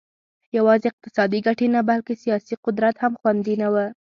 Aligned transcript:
یوازې 0.57 0.87
اقتصادي 0.91 1.39
ګټې 1.47 1.67
نه 1.75 1.81
بلکې 1.89 2.13
سیاسي 2.23 2.55
قدرت 2.65 2.95
هم 3.03 3.13
خوندي 3.19 3.55
نه 3.61 3.67
و 3.73 3.75